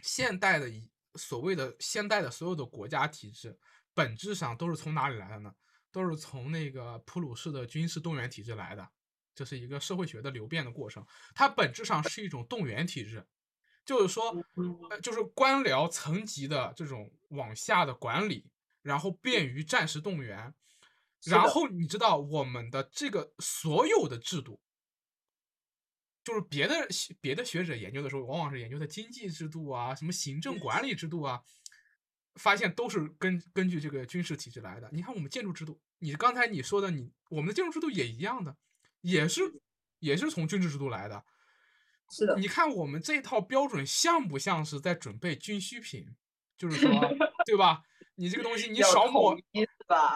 [0.00, 0.70] 现代的
[1.14, 3.58] 所谓的现代的所有的国家体制
[3.92, 5.54] 本质上都是从哪里来的呢？
[5.92, 8.88] 都是从那个普鲁士的军事动员体制来的。
[9.34, 13.26] 这是一个社会学的流变的过程，它本质上是一种动员体制。
[13.84, 14.30] 就是说，
[14.90, 18.50] 呃，就是官僚层级的这种往下的管理，
[18.82, 20.54] 然后便于战时动员。
[21.24, 24.60] 然后你知道我们的这个所有的制度，
[26.24, 26.88] 就是别的
[27.20, 31.42] 别的学者研究的时候，往往是研究的经济制度啊，什么行政管理制度啊，
[32.36, 34.88] 发现都是根根据这个军事体制来的。
[34.92, 38.56] 你看我们建筑制度，你刚才你说的，你我们的建筑制度也一样的，
[39.02, 39.60] 也是
[39.98, 41.24] 也是从军事制度来的。
[42.10, 46.06] 是的，你看我们这套标准像不像是在准备军需品？
[46.56, 46.90] 就是说，
[47.46, 47.82] 对吧？
[48.16, 49.34] 你这个东西你少抹，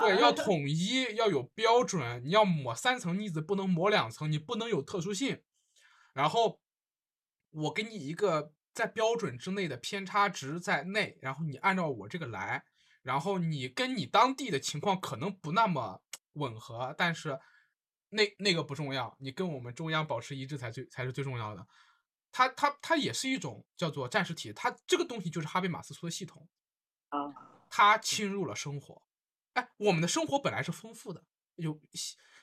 [0.00, 2.22] 对，要统一，要有标准。
[2.24, 5.42] 你要抹三层腻子，不能抹两层，你不能有特殊性。
[6.12, 6.60] 然后
[7.50, 12.64] 我给你一个在标准之内的偏差值在内，然后你按照我这个来，
[13.02, 16.02] 然后你跟你当地的情况可能不那么
[16.34, 17.38] 吻合，但是
[18.10, 21.66] 那那个不重要，你跟我们中央保持一致才最才是最重要的。
[22.30, 26.48] 它它它也是一种叫做战时体，它这个东西就是哈贝马斯说的系统
[27.08, 27.18] 啊，
[27.68, 29.03] 它侵入了生活。
[29.54, 31.24] 哎，我们的生活本来是丰富的，
[31.56, 31.80] 有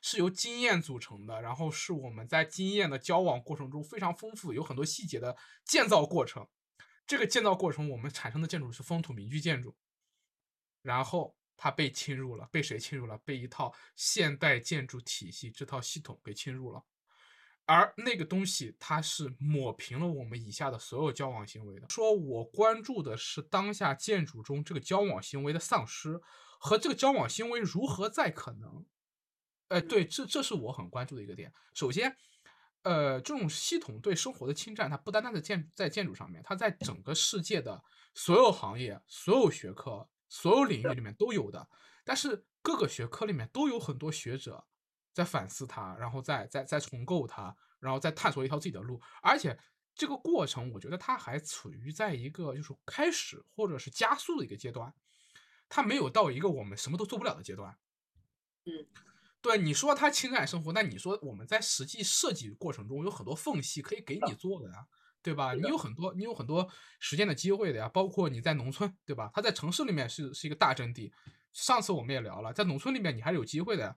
[0.02, 6.48] 是由经验组成的，然后是我们在经验的交往过程中非常丰富，有很多细节的建造过程。
[7.06, 9.76] 这个建造过程，我们产生的建筑是风土民居建筑，
[10.82, 13.18] 然后它被侵入了，被谁侵入了？
[13.20, 16.84] 被一套现代建筑体系这套系统给侵入了。
[17.66, 21.88] 而那个东西，它是抹平了我们以下的所有交往行为的。
[21.90, 26.20] 说我关注的是当下建筑中这个交往行为的丧失
[26.62, 28.86] 和这个交往行为如何再可能。
[29.70, 31.52] 哎，对，这这是我很关注的一个点。
[31.74, 32.16] 首先，
[32.84, 41.68] 呃，这种系统对生活的侵占，它不单单在建在建筑上面，它在整个世界的所有行业、所有学科、所有领域里面都有的。
[42.06, 44.66] 但是各个学科里面都有很多学者。
[45.14, 48.98] 在反思它，然后再再再重构它，然后再探索一条自己的路。
[49.22, 49.60] 而且
[49.94, 54.94] 这个过程，我觉得它还处于在一个就是开始或者是加速的一个阶段，
[55.74, 57.78] 它没有到一个我们什么都做不了的阶段。
[58.66, 58.86] 嗯，
[59.42, 64.86] 对，你说他情感生活，那你说我们在实际设计过程中有很多缝隙可以给你做的呀，
[65.24, 65.54] 对吧？
[65.54, 69.32] 你有很多你有很多实践的机会的呀，包括你在农村，对吧？
[69.34, 71.14] 他在城市里面是是一个大阵地。
[71.54, 73.96] 上次我们也聊了，在农村里面你还是有机会的呀。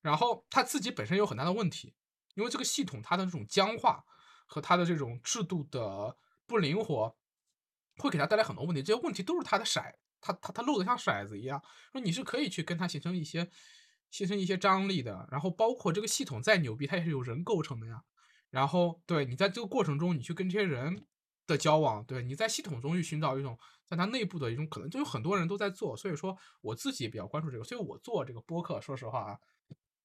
[0.00, 1.92] 然后他自己本身有很大的问题，
[2.36, 4.04] 因为这个系统它的这种僵化
[4.46, 7.16] 和它的这种制度的不灵活，
[7.96, 8.82] 会给他带来很多问题。
[8.82, 11.62] 这些问题都是他的骰，他他他漏的像骰子一样。
[11.92, 13.48] 说你是可以去跟他形成一些
[14.10, 15.28] 形成一些张力的。
[15.30, 18.02] 然后包括这个系统再牛逼，它也是由人构成的呀。
[18.50, 21.06] 然后对你在这个过程中，你去跟这些人
[21.46, 25.96] 的交往，对你在系统中去寻找一种在它内部的一种可能，就有很多人都在做。
[25.96, 29.38] 所以说我自己也比较关注这个，所以我做这个播客，说实话啊。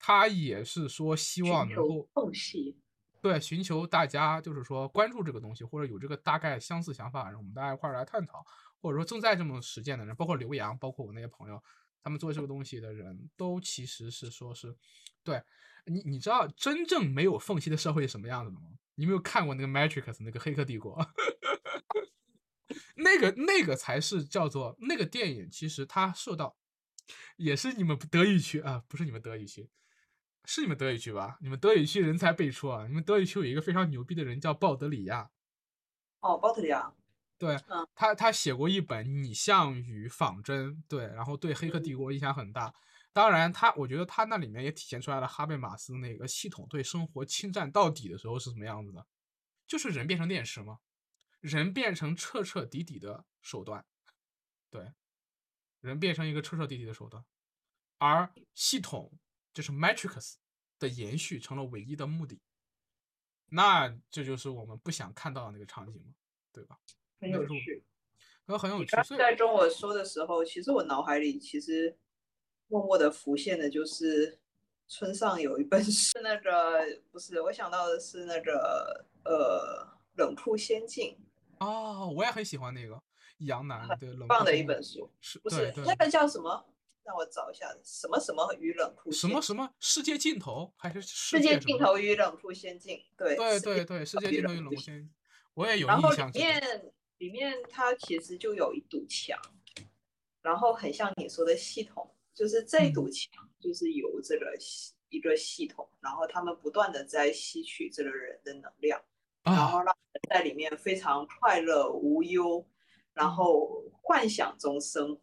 [0.05, 2.77] 他也是说希望能够缝隙，
[3.23, 8.45] 对，寻求大家就是说关注这个东西，或者有这个大概相似想法，然后我们大家一块来探讨，
[8.81, 11.63] 或者说正在这么实践的人，包括刘洋，包括我那些朋友，
[12.01, 14.75] 他们做这个东西的人都其实是说是，
[15.23, 15.41] 对
[15.85, 18.67] 你，你知道真正没有缝隙的社会是什么样子的吗？
[18.95, 20.99] 你没有看过那个 Matrix 那个黑客帝国？
[22.97, 26.57] 那个那个才是叫做那个电影，其实它受到
[27.37, 29.69] 也是你们德语区啊，不是你们德语区。
[30.45, 31.37] 是你们德语区吧？
[31.41, 32.85] 你们德语区人才辈出啊！
[32.87, 35.31] 你们德语区有一个非常牛逼的人叫鲍德里亚。
[36.19, 36.93] 哦，鲍德里亚。
[37.37, 37.57] 对，
[37.95, 42.73] 他他写过一本《拟像与仿真》，对，然后对《黑客帝国》影响很大。
[43.11, 49.05] 当然，他我觉得他那里面也体现出来了哈贝马斯那个系统对生活侵占到底的时候是什么样子的，
[49.67, 50.79] 就是人变成电池吗？
[51.39, 53.85] 人变成彻彻底底的手段，
[54.69, 54.93] 对，
[55.81, 57.23] 人变成一个彻彻底底的手段，
[57.97, 59.11] 而系统。
[59.53, 60.35] 就是 Matrix
[60.79, 62.41] 的延续成了唯一的目的，
[63.49, 66.13] 那这就是我们不想看到的那个场景嘛，
[66.51, 66.79] 对吧？
[67.21, 67.83] 很有趣，
[68.47, 68.95] 很有趣。
[69.15, 71.95] 在跟我说的时候，其实我脑海里其实
[72.67, 74.39] 默默的浮现的就是
[74.87, 79.87] 村上有一本是那个不是，我想到的是那个呃
[80.17, 81.17] 《冷酷仙境》
[81.65, 83.01] 哦，我也很喜欢那个
[83.37, 86.65] 杨楠对冷棒的一本书，是不是那个叫什么？
[87.03, 93.03] 让我找一下什么什么与冷酷什么什么世界尽头还是世界尽头与冷酷仙境？
[93.17, 95.11] 对对对对，世界尽头与冷酷仙境，
[95.53, 96.01] 我也有印象。
[96.01, 99.37] 然后里面里面它其实就有一堵墙，
[100.41, 104.53] 然后很像你说的系统，就是这堵墙就是由这个
[105.09, 109.01] 一个系统，然后他们不断的在吸取这个人的能量，
[109.43, 112.65] 然后让人在里面非常快乐无忧，
[113.13, 115.22] 然后幻想中生活。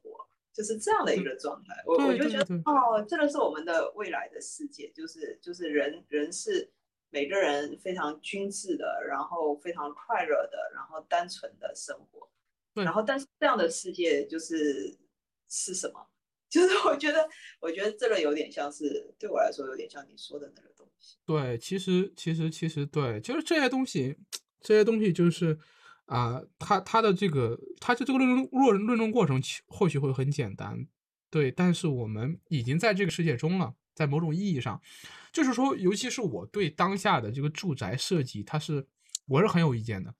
[0.52, 6.70] 就是这样的一个状态，我我就觉得哦，这个是我们的未来的世界，就是就是人人是
[7.10, 12.28] 每个人非常均质的，然后非常快乐的，然后单纯的生活，
[12.82, 14.98] 然后但是这样的世界就是
[15.48, 16.04] 是什么？
[16.50, 17.28] 就是我觉得
[17.60, 21.16] 我觉得这个有点像是对我来说有点像你说的那个东西。
[21.24, 24.16] 对，其实其实其实对，就是这些东西，
[24.60, 25.58] 这些东西就是。
[26.10, 30.84] 啊，他他的这个，他的这个论论论论证过程或许会很简单，
[31.30, 34.80] 对，但是我们已经在这个世界中了，在某种意义上，
[35.32, 38.88] 就是说，尤其是我对当下的这个住宅设计，它是
[39.28, 40.12] 我是很有意见的。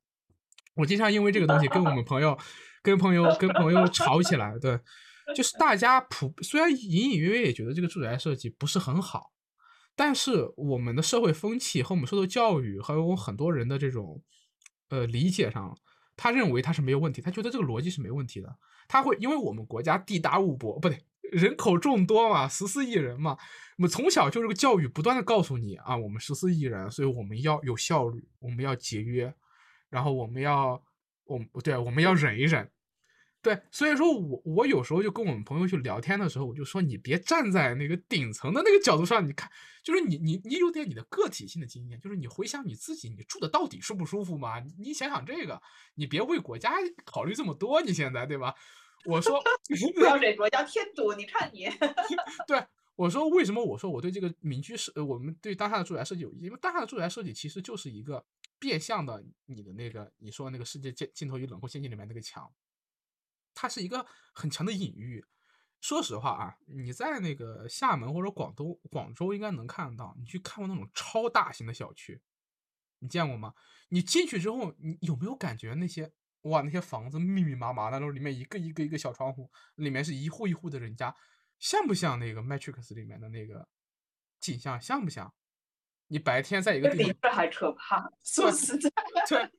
[0.76, 2.38] 我经常因为这个东西跟我们朋友、
[2.82, 4.56] 跟朋友、跟朋友吵起来。
[4.60, 4.78] 对，
[5.34, 9.32] 就是大家普虽然隐隐约约也觉得这个住宅设计不是很好，
[9.96, 14.22] 但是我们的社会风气和我们受的教育，还有我们很多人的这种。
[14.90, 15.76] 呃，理解上，
[16.16, 18.54] 他认为他是没有问题，他觉得这个逻辑是没问题的。
[18.86, 20.98] 他会因为我们国家地大物博，不对，
[21.32, 23.38] 人口众多嘛，十四亿人嘛，
[23.78, 29.32] 我们从小就是个教育不断的告诉你啊，我们十四亿人，所以我们要有效率，我们要节约，
[29.88, 30.82] 然后我们要，
[31.24, 32.70] 我不对，我们要忍一忍。
[33.42, 39.50] 对，所以说我我有时候就跟我们朋友去聊天的时候，我就说你别站在那个顶层的那个角度上，你看，
[39.82, 44.60] 就是你你你有点你的个体性的经验，就是你回想你自己，你住的到底舒不舒服嘛？
[44.78, 45.60] 你想想这个，
[45.94, 46.70] 你别为国家
[47.04, 48.54] 考虑这么多，你现在对吧？
[49.06, 49.42] 我说
[49.96, 51.64] 不要给国家添堵，你看你。
[52.46, 52.62] 对，
[52.94, 58.22] 我说为什么我说我对这个民居设，我们对当下的住宅设计有因为当下的住宅设计其实就是一个
[58.58, 62.46] 变相的你的那个你说那个世界尽尽头与冷酷仙境里面那个墙。
[63.60, 65.22] 它是一个很强的隐喻。
[65.82, 70.16] 说实话啊，你在那个厦门或者广东、广州应该能看得到。
[70.18, 72.22] 你去看过那种超大型的小区，
[73.00, 73.52] 你见过吗？
[73.90, 76.10] 你进去之后，你有没有感觉那些
[76.42, 81.14] 哇，那些房子密密麻麻的，然后，里面一个一个一个小窗户，里面是一户一户的人家，
[81.58, 83.68] 像不像那个《Matrix》里面的那个
[84.40, 84.80] 景象？
[84.80, 85.34] 像不像？
[86.08, 88.10] 你白天在一个地方，比这还可怕。
[88.24, 88.90] 说实在，
[89.28, 89.50] 对。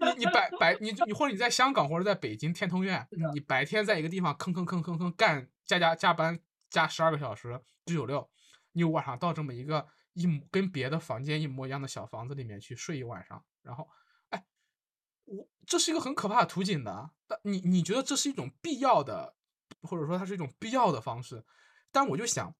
[0.00, 6.38] 你你白白你你或者你在香港或者在北京天通苑，你白天在一个地方吭吭吭吭吭干加加加班
[6.70, 8.30] 加十二个小时九九六，
[8.72, 13.88] 你晚上到这么一个一跟别的房间一模一样的小房子里面去睡一晚上，然后，
[14.30, 14.44] 哎，
[15.24, 19.34] 我这是一个很可怕的图景的，但你你觉得这是一种必要的，
[19.82, 21.44] 或者说它是一种必要的方式，
[21.90, 22.54] 但我就想，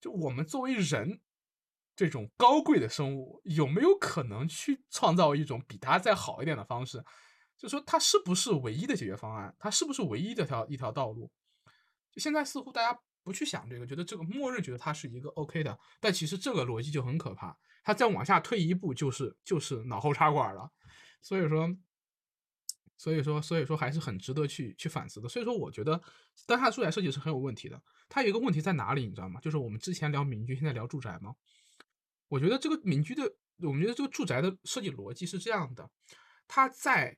[0.00, 1.20] 就我们作为人。
[1.96, 7.04] 这种高贵的生物有没有可能去创造一种比它再好一点的方式？
[7.56, 9.54] 就说它是不是唯一的解决方案？
[9.58, 11.30] 它是不是唯一的条一条道路？
[12.10, 17.56] 就现在似乎大家不去想这个，觉得这个默认觉得它是一个 OK 的，但其实这个逻辑就很可怕。
[17.82, 20.70] 它再往下退一步，就是就是脑后插管了。
[21.22, 21.76] 所以说，
[22.96, 25.28] 所以说，所以说还是很值得去去反思的。
[25.28, 26.00] 所以说，我觉得
[26.46, 27.80] 当下住宅设计是很有问题的。
[28.08, 29.40] 它有一个问题在哪里，你知道吗？
[29.40, 31.34] 就是我们之前聊民居，现在聊住宅吗？
[32.34, 33.22] 我觉得这个民居的，
[33.58, 35.88] 我们觉得这个住宅的设计逻辑是这样的，
[36.48, 37.16] 它在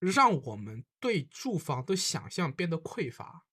[0.00, 3.46] 让我们对住房的想象变得匮乏。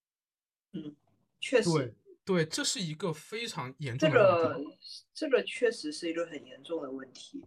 [0.74, 0.98] 嗯，
[1.40, 4.66] 确实，对对，这是一个非常严重的这个
[5.14, 7.42] 这个确实是一个很严重的问题。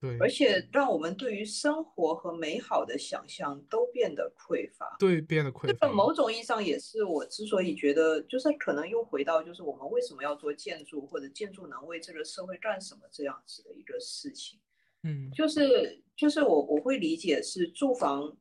[0.00, 4.96] 对，而且让我们对于生活和美好的想象都变得匮乏。
[4.98, 5.66] 对，变得匮乏。
[5.66, 14.58] 这个某种意义上也是我之所以觉得，就是可能又回到，就是我们为什么要做建筑，或者建筑能为这个社会干什么这样子的一个事情。
[15.02, 18.34] 嗯，就是就是我我会理解是住房，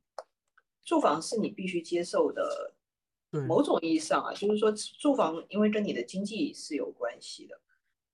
[0.85, 2.73] 住房是你必须接受的。
[3.31, 7.59] 对，某种意义上啊，就是说住房因为跟你的经济是有关系的，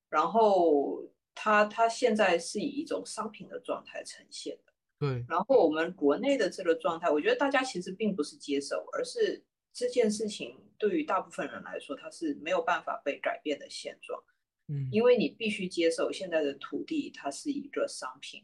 [0.10, 1.04] 然后。
[1.36, 5.24] 它它现在是以一种商品的状态呈现的，对。
[5.28, 9.44] 然后我们国内的这个状态，我觉得大家其实并不是接受，而是
[9.74, 14.24] 这件事情对于大部分人来说，它是没有办法被改变的现状。
[14.70, 18.44] 嗯，因为你必须接受现在的土地它是一个商品，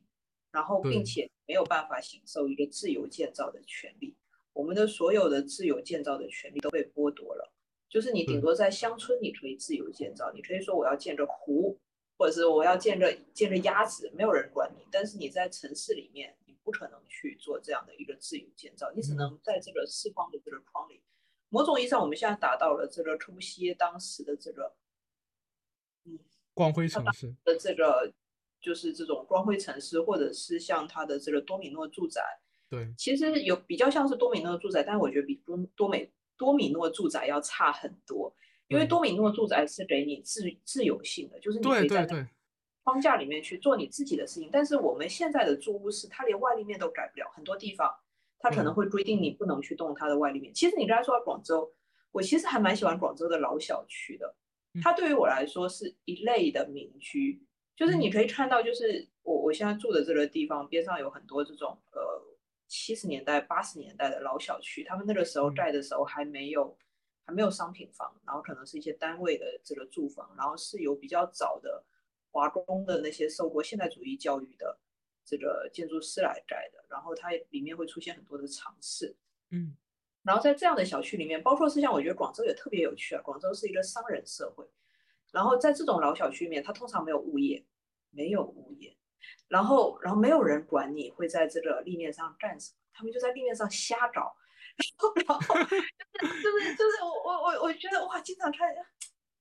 [0.51, 4.15] 然后并且没有办法享受一个自由建造的权利。
[4.53, 7.51] 我们的所有的自由建造的权利都被剥夺了，
[7.89, 11.79] 就是你顶多在乡村你可以自由建造，你可以说我要建个湖。
[12.21, 14.85] 或者是我要建个建个鸭子，没有人管你。
[14.91, 21.01] 但是你在城市里面，你不可能去做这样的一个自由建造，你只能在这个四方的这个框里。
[21.49, 24.71] 某种意义上，我们现在达到了这个柯布西耶当时的这个，
[26.05, 26.19] 嗯，
[26.53, 28.13] 光辉城市的这个，
[28.61, 32.21] 就是这种光辉城市，或者是像它的这个多米诺住宅。
[32.69, 38.31] 对，其实有比较像是多米诺住宅，但是我觉得比多多美多米诺住宅要差很多。
[38.71, 42.07] 因为多米诺住宅是给你自自由性的，就是你可以在
[42.83, 44.49] 框架里面去做你自己的事情。
[44.49, 47.93] 但是我们现在的住屋是，它连外立面都改不了，很多地方
[48.39, 50.53] 它可能会规定你不能去动它的外立面。
[50.53, 51.69] 其实你刚才说到广州，
[52.13, 54.33] 我其实还蛮喜欢广州的老小区的，
[54.81, 57.43] 它对于我来说是一类的民居，
[57.75, 62.01] 就是你可以看到，就是我我现在住的这个地方边上有很多这种呃
[62.69, 66.77] 七十年代八十年代的老小区，他们那个时候盖的时候还没有。
[67.25, 71.83] 还没有商品房，然后可能是一些单位的这个住房，然后是有比较早的
[72.31, 74.79] 华工的那些受过现代主义教育的
[75.23, 79.15] 这个建筑师来盖的，然后它里面会出现很多的尝试，
[79.51, 79.75] 嗯，
[80.23, 84.67] 然后在这样的小区里面，包括是像我觉得广州也特别有趣啊，广州是一个商人社会，
[85.31, 87.63] 然后在这种老小区里面，它通常没有物业，
[88.09, 88.97] 没有物业，
[89.47, 94.35] 然后然后没有人管你会在这个立面上干什么，他们就在立面上瞎搞。
[95.27, 98.67] 然后就是就是就是我我我我觉得哇，经常看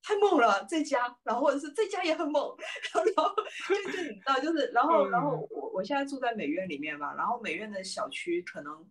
[0.02, 2.56] 太猛了这家，然后或者是这家也很猛，
[2.92, 3.34] 然后然后
[3.68, 8.90] 就就你知道就是然后然后我我现在住在美院里面嘛，然后美院的小区可能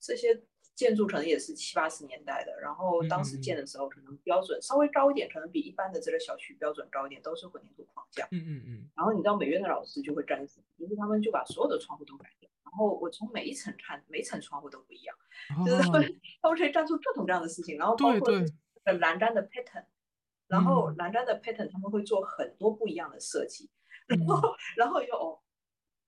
[0.00, 0.42] 这些
[0.74, 8.26] 建筑可能也是七八十年代的，然后当时建的时候可能标准稍微高一点，可能比一般的这个小区标准高一点，都是混凝土框架。
[8.30, 8.90] 嗯嗯嗯。
[8.96, 10.64] 然后你知道美院的老师就会干什么？
[10.78, 15.14] 就是他们就把所有的窗户都改掉，然后我从每一层看，每层窗户都不一样，
[15.64, 18.32] 就是他们他们可以干出各种各样的事情，然后包括
[18.98, 19.84] 栏杆的 pattern，
[20.48, 23.70] 然后栏杆的 pattern 他们会做很多不一样的设计，
[24.06, 25.38] 然后然后又哦。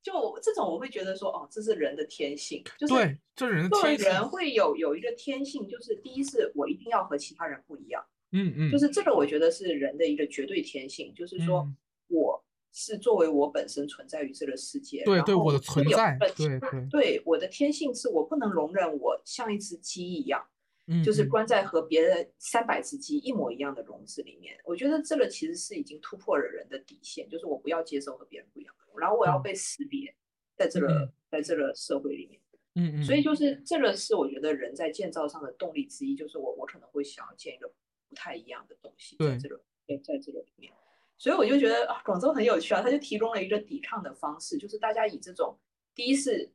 [0.05, 11.67] 就这种，我会觉得说，哦，这是人的天性，就是对，这人作为人会有有一个天性，就是第一是我一定要和其他人不一样，嗯嗯，就是这个，我觉得是人的一个绝对天性，就是说
[12.09, 20.47] 我是作为我本身存在于这个世界，对对，我的存在，对对对，我的天性是我不能容忍我像一只鸡一样。
[20.87, 30.15] 嗯，就是关在和别的三百只鸡一模一样的笼子里面，我觉得这个其实是已经突破了人的底线，就是我不要接受和别人不一样的，然后我要被识别，
[30.57, 32.39] 在这个在这个社会里面，
[32.75, 37.67] 嗯嗯，所以就是这个是我觉得人在建造上的动力之一，就是我我可能会想要建一个
[38.09, 39.57] 不太一样的东西在这个
[39.89, 40.71] 在在这个里面，
[41.17, 45.59] 所以我就觉得啊，广州很有趣啊，它就提供了一个抵抗的方式，就是大家以这种
[45.95, 46.53] 第一是。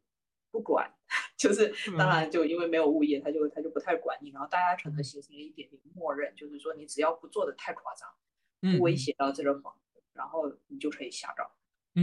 [0.52, 0.92] 不管，
[1.38, 8.10] 就是当然就因为没有物业，他就他就不太管你，然后大家可能形成了一点点默认，就是说你只要不做的太夸张，
[8.78, 11.50] 不威胁到这个房子，然后你就可以下岗。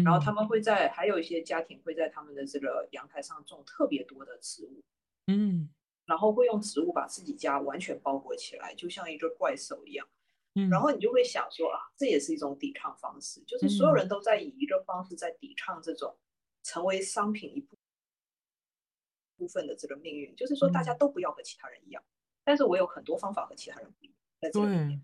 [0.04, 4.82] 然后他们会在还有一些家庭会在他们的这个阳台上种特别多的植物，
[5.28, 5.70] 嗯，
[6.04, 10.06] 然后会用植物把自己家完全包裹起来，就像一个怪兽一样。
[10.54, 16.18] 嗯，然后你就会想说啊，这也是一种抵抗方式，就是所有人都在以一个方式在抵抗这种
[16.62, 17.75] 成为商品一部。
[19.36, 22.02] 部分的这个命运，就是说大家都不要和其他人一样，
[22.44, 24.16] 但是我有很多方法和其他人不一样。
[24.40, 25.02] 在这里面，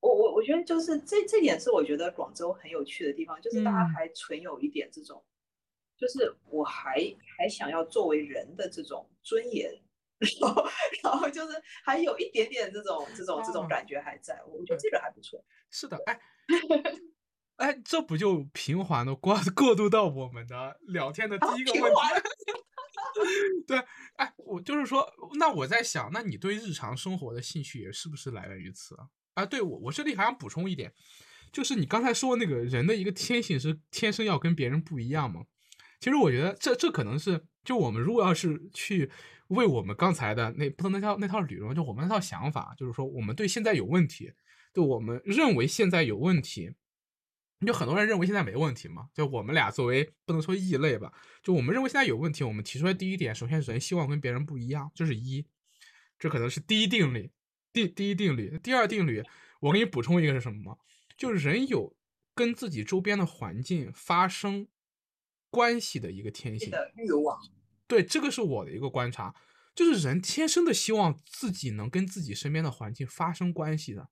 [0.00, 5.24] 我我我觉得就是这这点是我觉得广州很有趣的地方，就是大家还存有一点这种，
[5.96, 6.98] 就是我还
[7.38, 9.72] 还想要作为人的这种尊严，
[10.40, 10.64] 然后
[11.02, 15.42] 然后就是还有一点点这种这种这种感觉还在，我觉得这个还不错。
[15.70, 16.20] 是的，哎
[17.56, 21.98] 哎，这不就平缓的过过渡到我们的聊天的第一个问题？
[23.66, 23.82] 对，
[24.16, 25.06] 哎，我就是说，
[25.38, 29.06] 那我在想，那你对日常生活的兴趣也是不是来源于此啊？
[29.34, 30.92] 啊，对我，我这里还想补充一点，
[31.52, 35.42] 就是你刚才说那个人的一个天性是天生要跟别人不一样嘛？
[36.00, 39.10] 其实我觉得这这可能是，就我们如果要是去
[39.48, 44.32] 为我们刚才的那不能那套那套理论，就我们那套想法，就是说我们对现在有问题，
[44.72, 46.72] 对我们认为现在有问题。
[47.66, 49.08] 就很多人认为现在没问题嘛？
[49.14, 52.44] 就我们俩作为不能说异类吧，就我们认为现在有问题。
[52.44, 55.46] 我们提出来第一点，首先人希望跟别人不一样，这是一，
[56.18, 57.30] 这可能是第一定律。
[57.72, 59.24] 第第一定律，第二定律，
[59.60, 60.76] 我给你补充一个是什么吗？
[61.16, 61.96] 就是人有
[62.34, 64.68] 跟自己周边的环境发生
[65.48, 67.38] 关系的一个天性的欲望。
[67.86, 69.34] 对，这个是我的一个观察，
[69.74, 74.10] 就是人天生的希望自己能跟自己身边的环境发生关系的。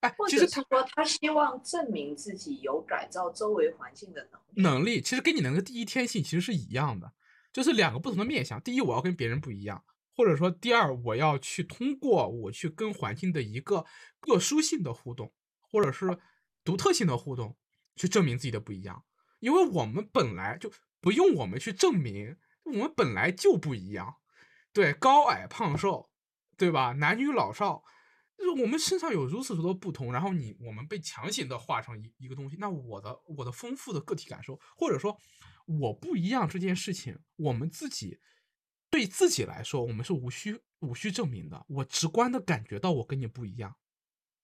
[0.00, 4.62] 哎，其实他说他希望证明自己有改造周围环境的能力。
[4.62, 7.10] 能力其实跟你那个第一天性其实是一样的，
[7.52, 8.60] 就是两个不同的面向。
[8.60, 9.82] 第一，我要跟别人不一样，
[10.14, 13.86] 或者说第二，我要去通过我去跟环境的一个
[14.20, 16.18] 特殊性的互动，或者是
[16.62, 17.56] 独特性的互动，
[17.96, 19.02] 去证明自己的不一样。
[19.40, 20.70] 因为我们本来就
[21.00, 24.16] 不用我们去证明，我们本来就不一样。
[24.74, 26.10] 对，高矮胖瘦，
[26.56, 26.92] 对吧？
[26.92, 27.82] 男女老少。
[28.36, 32.56] 就是我们身上有如此多的不同，然后你我们被强行的画成一一个东西。
[32.58, 35.18] 那我的我的丰富的个体感受，或者说
[35.64, 38.20] 我不一样这件事情，我们自己
[38.90, 41.64] 对自己来说，我们是无需无需证明的。
[41.66, 43.74] 我直观的感觉到我跟你不一样，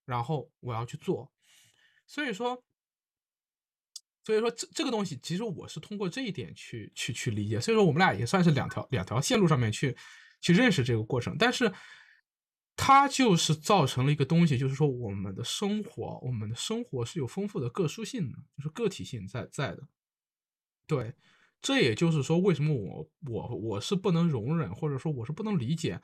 [0.06, 1.30] 然后我要去做。
[2.06, 2.64] 所以说，
[4.24, 7.60] 所以说这这个东西，其实我是通过这一点去去去理解。
[7.60, 9.94] 所以说，我们俩也算是两条两条线路上面去
[10.40, 11.70] 去认识这个过程，但是。
[12.84, 19.86] 它就是造成了一个东西，就是说我们的生活，我们的生活是有丰富的个殊性的，就是个体性在在的。
[20.84, 21.14] 对，
[21.60, 26.00] 这也就是说，为什么我我我是不能容忍，或者说我是不能理解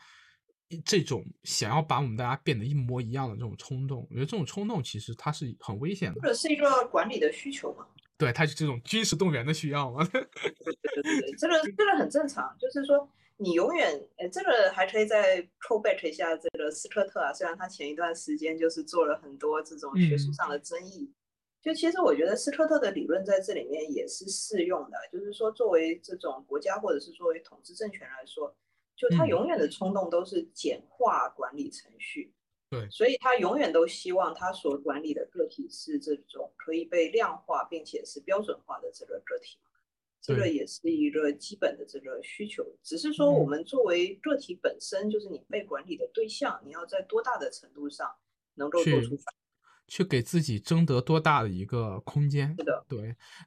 [0.84, 4.06] 这种想要把我们大家变得一模一样的这种冲动。
[4.08, 7.84] 我觉得这种冲动其实它是很危险的，或者是一个管理的需求嘛？
[8.16, 10.04] 对，它是这种军事动员的需要嘛？
[10.14, 13.10] 对对对，这个这个很正常，就是说。
[13.40, 17.32] 你永远，呃，这个还可以再 call back 一下这个斯科特啊。
[17.32, 21.08] 虽然他前一段时间就是做了很多这种学术上的争议，
[21.62, 24.98] 就其实我觉得斯科特的理论在这里面也是适用的。
[25.12, 28.52] 就是说，作为这种国家或者是作为统治政权来说，
[28.96, 32.34] 就他永远的冲动都是简化管理程序。
[32.70, 39.58] 对，所以他永远都希望他所管理的个体是这种可以被量化并且是标准化的这个个体。
[40.20, 42.64] 这个也是一个基本的这个需求。
[42.82, 48.08] 只是说，我嗯们作为个体本身，就是你被管理的对象，你要在多大的程度上
[48.54, 49.34] 能够做去出反
[49.86, 52.54] 去给自己争得多大的一个空间。
[52.58, 53.16] 是的，对，